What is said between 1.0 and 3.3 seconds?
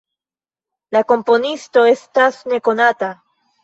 komponisto estas nekonata.